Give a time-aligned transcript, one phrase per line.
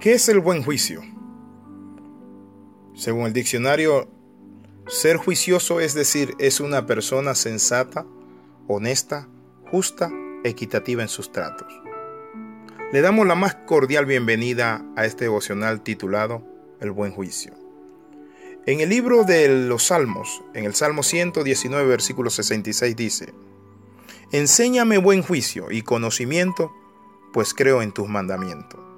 [0.00, 1.02] ¿Qué es el buen juicio?
[2.94, 4.08] Según el diccionario,
[4.88, 8.06] ser juicioso es decir, es una persona sensata,
[8.66, 9.28] honesta,
[9.70, 10.10] justa,
[10.42, 11.70] equitativa en sus tratos.
[12.94, 16.46] Le damos la más cordial bienvenida a este devocional titulado
[16.80, 17.52] El buen juicio.
[18.64, 23.34] En el libro de los Salmos, en el Salmo 119, versículo 66 dice,
[24.32, 26.72] Enséñame buen juicio y conocimiento,
[27.34, 28.89] pues creo en tus mandamientos.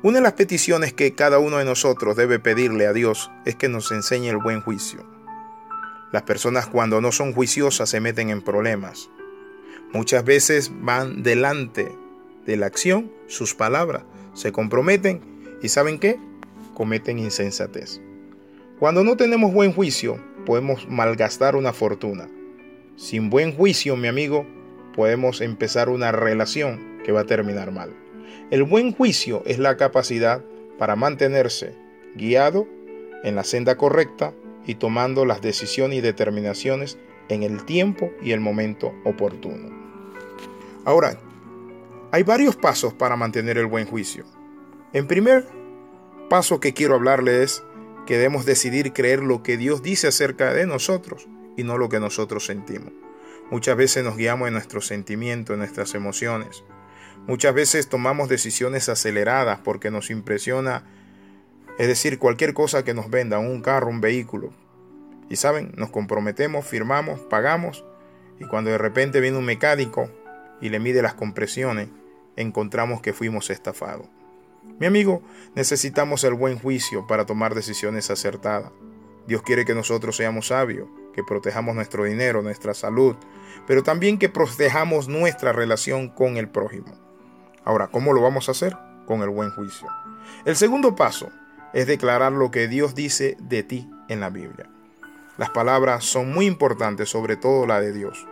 [0.00, 3.68] Una de las peticiones que cada uno de nosotros debe pedirle a Dios es que
[3.68, 5.04] nos enseñe el buen juicio.
[6.12, 9.10] Las personas cuando no son juiciosas se meten en problemas.
[9.92, 11.90] Muchas veces van delante
[12.46, 15.20] de la acción, sus palabras, se comprometen
[15.62, 16.20] y ¿saben qué?
[16.74, 18.00] Cometen insensatez.
[18.78, 22.28] Cuando no tenemos buen juicio, podemos malgastar una fortuna.
[22.94, 24.46] Sin buen juicio, mi amigo,
[24.94, 27.92] podemos empezar una relación que va a terminar mal.
[28.50, 30.44] El buen juicio es la capacidad
[30.78, 31.74] para mantenerse
[32.14, 32.66] guiado
[33.24, 34.32] en la senda correcta
[34.66, 36.98] y tomando las decisiones y determinaciones
[37.28, 39.70] en el tiempo y el momento oportuno.
[40.84, 41.18] Ahora,
[42.10, 44.24] hay varios pasos para mantener el buen juicio.
[44.92, 45.46] En primer
[46.30, 47.62] paso que quiero hablarle es
[48.06, 52.00] que debemos decidir creer lo que Dios dice acerca de nosotros y no lo que
[52.00, 52.92] nosotros sentimos.
[53.50, 56.64] Muchas veces nos guiamos en nuestros sentimientos, en nuestras emociones.
[57.28, 60.84] Muchas veces tomamos decisiones aceleradas porque nos impresiona,
[61.78, 64.54] es decir, cualquier cosa que nos venda, un carro, un vehículo.
[65.28, 67.84] Y saben, nos comprometemos, firmamos, pagamos,
[68.40, 70.10] y cuando de repente viene un mecánico
[70.62, 71.90] y le mide las compresiones,
[72.36, 74.06] encontramos que fuimos estafados.
[74.80, 75.20] Mi amigo,
[75.54, 78.72] necesitamos el buen juicio para tomar decisiones acertadas.
[79.26, 83.16] Dios quiere que nosotros seamos sabios, que protejamos nuestro dinero, nuestra salud,
[83.66, 87.07] pero también que protejamos nuestra relación con el prójimo.
[87.68, 88.78] Ahora, ¿cómo lo vamos a hacer?
[89.04, 89.88] Con el buen juicio.
[90.46, 91.28] El segundo paso
[91.74, 94.70] es declarar lo que Dios dice de ti en la Biblia.
[95.36, 98.26] Las palabras son muy importantes, sobre todo la de Dios.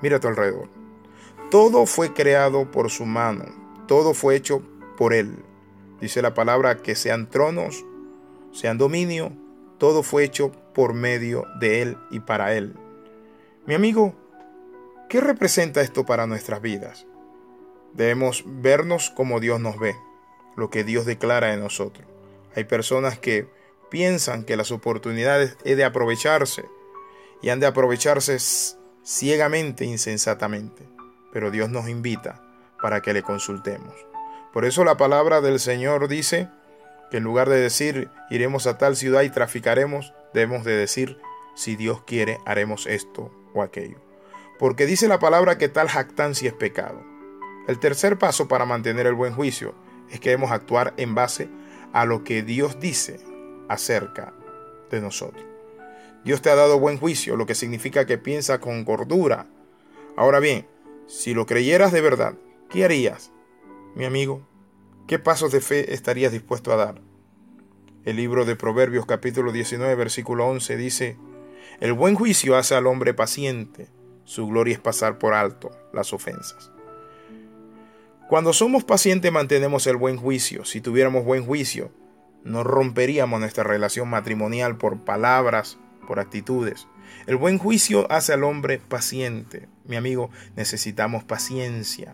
[0.00, 0.70] Mira a tu alrededor.
[1.50, 3.44] Todo fue creado por su mano,
[3.86, 4.62] todo fue hecho
[4.96, 5.44] por Él.
[6.00, 7.84] Dice la palabra que sean tronos,
[8.52, 9.32] sean dominio,
[9.76, 12.74] todo fue hecho por medio de Él y para Él.
[13.66, 14.14] Mi amigo,
[15.10, 17.07] ¿qué representa esto para nuestras vidas?
[17.98, 19.96] Debemos vernos como Dios nos ve,
[20.54, 22.06] lo que Dios declara de nosotros.
[22.54, 23.48] Hay personas que
[23.90, 26.64] piensan que las oportunidades he de aprovecharse
[27.42, 28.38] y han de aprovecharse
[29.02, 30.88] ciegamente, insensatamente.
[31.32, 32.40] Pero Dios nos invita
[32.80, 33.94] para que le consultemos.
[34.52, 36.48] Por eso la palabra del Señor dice
[37.10, 41.18] que en lugar de decir iremos a tal ciudad y traficaremos, debemos de decir
[41.56, 43.98] si Dios quiere haremos esto o aquello.
[44.60, 47.17] Porque dice la palabra que tal jactancia es pecado.
[47.68, 49.74] El tercer paso para mantener el buen juicio
[50.10, 51.50] es que debemos actuar en base
[51.92, 53.20] a lo que Dios dice
[53.68, 54.32] acerca
[54.90, 55.44] de nosotros.
[56.24, 59.46] Dios te ha dado buen juicio, lo que significa que piensa con cordura.
[60.16, 60.66] Ahora bien,
[61.06, 62.36] si lo creyeras de verdad,
[62.70, 63.32] ¿qué harías?
[63.94, 64.48] Mi amigo,
[65.06, 67.02] ¿qué pasos de fe estarías dispuesto a dar?
[68.06, 71.18] El libro de Proverbios capítulo 19 versículo 11 dice,
[71.80, 73.90] El buen juicio hace al hombre paciente,
[74.24, 76.72] su gloria es pasar por alto las ofensas.
[78.28, 80.66] Cuando somos pacientes mantenemos el buen juicio.
[80.66, 81.90] Si tuviéramos buen juicio,
[82.44, 86.88] no romperíamos nuestra relación matrimonial por palabras, por actitudes.
[87.26, 89.70] El buen juicio hace al hombre paciente.
[89.86, 92.12] Mi amigo, necesitamos paciencia.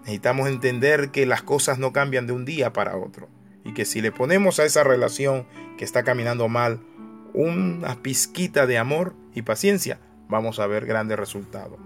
[0.00, 3.30] Necesitamos entender que las cosas no cambian de un día para otro
[3.64, 5.46] y que si le ponemos a esa relación
[5.78, 6.80] que está caminando mal
[7.32, 9.98] una pizquita de amor y paciencia,
[10.28, 11.78] vamos a ver grandes resultados.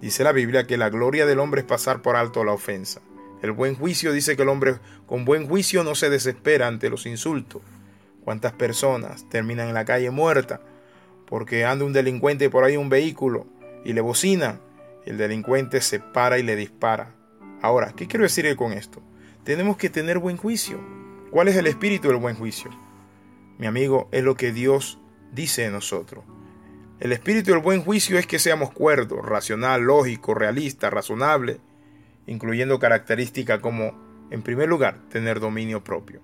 [0.00, 3.00] Dice la Biblia que la gloria del hombre es pasar por alto la ofensa.
[3.42, 4.76] El buen juicio dice que el hombre
[5.06, 7.62] con buen juicio no se desespera ante los insultos.
[8.24, 10.60] ¿Cuántas personas terminan en la calle muerta
[11.26, 13.46] porque anda un delincuente por ahí un vehículo
[13.84, 14.60] y le bocina?
[15.04, 17.14] El delincuente se para y le dispara.
[17.62, 19.00] Ahora, ¿qué quiero decir con esto?
[19.44, 20.80] Tenemos que tener buen juicio.
[21.30, 22.70] ¿Cuál es el espíritu del buen juicio?
[23.58, 24.98] Mi amigo, es lo que Dios
[25.32, 26.24] dice de nosotros.
[26.98, 31.60] El espíritu del buen juicio es que seamos cuerdos, racional, lógico, realista, razonable,
[32.26, 33.98] incluyendo características como,
[34.30, 36.20] en primer lugar, tener dominio propio.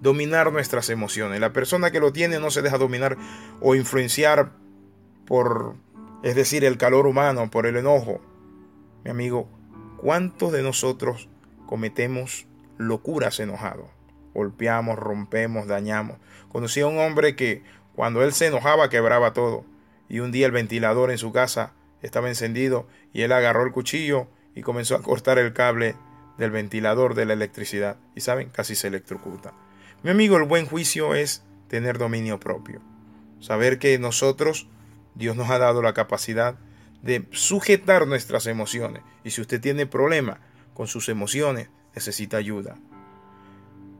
[0.00, 1.40] Dominar nuestras emociones.
[1.40, 3.16] La persona que lo tiene no se deja dominar
[3.60, 4.52] o influenciar
[5.26, 5.74] por,
[6.22, 8.20] es decir, el calor humano, por el enojo.
[9.04, 9.48] Mi amigo,
[10.00, 11.28] ¿Cuántos de nosotros
[11.66, 12.46] cometemos
[12.78, 13.90] locuras enojados?
[14.32, 16.16] Golpeamos, rompemos, dañamos.
[16.48, 17.62] Conocí a un hombre que
[17.94, 19.66] cuando él se enojaba quebraba todo.
[20.08, 24.26] Y un día el ventilador en su casa estaba encendido y él agarró el cuchillo
[24.54, 25.96] y comenzó a cortar el cable
[26.38, 27.96] del ventilador de la electricidad.
[28.14, 29.52] Y saben, casi se electrocuta.
[30.02, 32.80] Mi amigo, el buen juicio es tener dominio propio.
[33.40, 34.66] Saber que nosotros,
[35.14, 36.58] Dios nos ha dado la capacidad
[37.02, 39.02] de sujetar nuestras emociones.
[39.24, 40.40] Y si usted tiene problema
[40.74, 42.76] con sus emociones, necesita ayuda.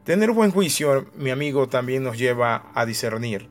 [0.04, 3.48] Tener buen juicio, mi amigo, también nos lleva a discernir.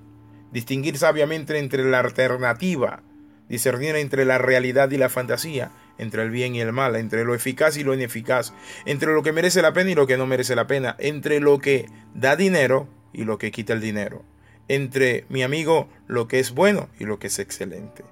[0.51, 3.03] Distinguir sabiamente entre la alternativa,
[3.47, 7.35] discernir entre la realidad y la fantasía, entre el bien y el mal, entre lo
[7.35, 8.53] eficaz y lo ineficaz,
[8.85, 11.59] entre lo que merece la pena y lo que no merece la pena, entre lo
[11.59, 11.85] que
[12.15, 14.23] da dinero y lo que quita el dinero,
[14.67, 18.03] entre mi amigo lo que es bueno y lo que es excelente.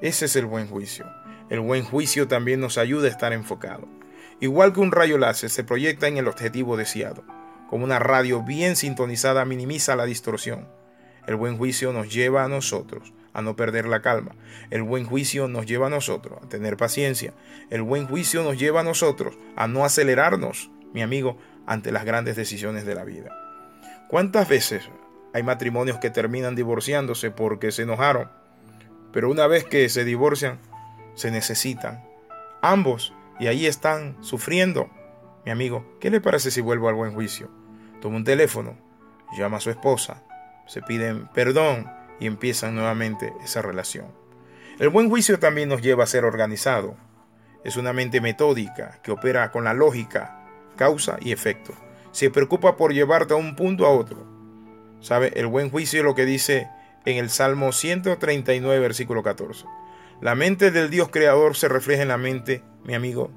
[0.00, 1.06] Ese es el buen juicio.
[1.50, 3.88] El buen juicio también nos ayuda a estar enfocado.
[4.40, 7.24] Igual que un rayo láser se proyecta en el objetivo deseado,
[7.68, 10.68] como una radio bien sintonizada minimiza la distorsión.
[11.26, 14.34] El buen juicio nos lleva a nosotros a no perder la calma.
[14.70, 17.32] El buen juicio nos lleva a nosotros a tener paciencia.
[17.70, 22.36] El buen juicio nos lleva a nosotros a no acelerarnos, mi amigo, ante las grandes
[22.36, 23.30] decisiones de la vida.
[24.08, 24.88] ¿Cuántas veces
[25.32, 28.30] hay matrimonios que terminan divorciándose porque se enojaron?
[29.12, 30.58] Pero una vez que se divorcian,
[31.14, 32.04] se necesitan.
[32.60, 34.90] Ambos, y ahí están sufriendo.
[35.44, 37.50] Mi amigo, ¿qué le parece si vuelvo al buen juicio?
[38.00, 38.76] Toma un teléfono,
[39.36, 40.24] llama a su esposa,
[40.66, 44.06] se piden perdón y empiezan nuevamente esa relación.
[44.78, 46.96] El buen juicio también nos lleva a ser organizado.
[47.64, 51.74] Es una mente metódica que opera con la lógica, causa y efecto.
[52.12, 54.24] Se preocupa por llevarte a un punto a otro.
[55.00, 55.32] ¿Sabe?
[55.34, 56.68] El buen juicio es lo que dice
[57.04, 59.64] en el Salmo 139, versículo 14.
[60.20, 63.30] La mente del Dios creador se refleja en la mente, mi amigo,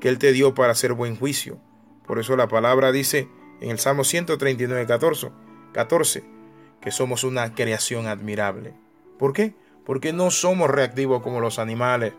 [0.00, 1.60] que Él te dio para hacer buen juicio.
[2.06, 3.28] Por eso la palabra dice
[3.60, 5.30] en el Salmo 139, 14,
[5.72, 6.39] 14
[6.80, 8.74] que somos una creación admirable.
[9.18, 9.54] ¿Por qué?
[9.84, 12.14] Porque no somos reactivos como los animales,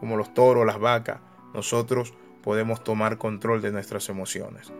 [0.00, 1.20] como los toros, las vacas.
[1.54, 4.72] Nosotros podemos tomar control de nuestras emociones.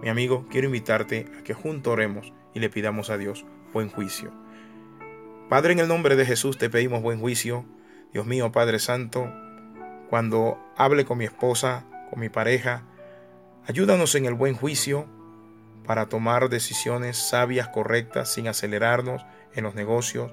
[0.00, 4.32] Mi amigo, quiero invitarte a que juntos oremos y le pidamos a Dios buen juicio.
[5.48, 7.64] Padre, en el nombre de Jesús te pedimos buen juicio.
[8.12, 9.32] Dios mío, Padre Santo,
[10.08, 12.84] cuando hable con mi esposa, con mi pareja,
[13.66, 15.06] ayúdanos en el buen juicio
[15.88, 19.24] para tomar decisiones sabias, correctas, sin acelerarnos
[19.54, 20.30] en los negocios.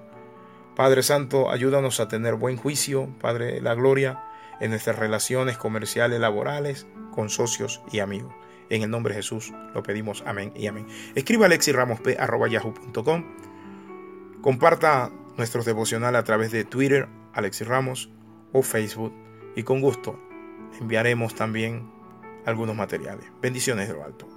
[0.75, 4.21] Padre Santo, ayúdanos a tener buen juicio, Padre de la Gloria,
[4.59, 8.33] en nuestras relaciones comerciales, laborales, con socios y amigos.
[8.69, 10.25] En el nombre de Jesús lo pedimos.
[10.27, 10.87] Amén y amén.
[11.15, 13.23] Escriba alexirramosp.yahoo.com.
[14.41, 18.09] Comparta nuestros devocionales a través de Twitter, Alexis Ramos,
[18.51, 19.13] o Facebook.
[19.55, 20.19] Y con gusto
[20.81, 21.89] enviaremos también
[22.45, 23.31] algunos materiales.
[23.41, 24.34] Bendiciones de lo alto.